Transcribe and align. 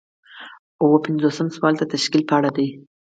اووه 0.81 0.99
پنځوسم 1.05 1.47
سوال 1.55 1.73
د 1.77 1.83
تشکیل 1.93 2.23
په 2.27 2.33
اړه 2.37 2.49
دی. 2.57 2.67